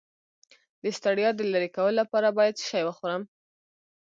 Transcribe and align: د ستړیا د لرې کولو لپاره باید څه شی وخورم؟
د 0.83 0.85
ستړیا 0.97 1.29
د 1.35 1.41
لرې 1.53 1.69
کولو 1.75 1.97
لپاره 2.01 2.35
باید 2.37 2.57
څه 2.59 2.63
شی 2.69 2.81
وخورم؟ 2.85 3.23